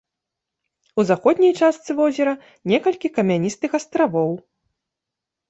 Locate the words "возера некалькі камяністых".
1.99-3.71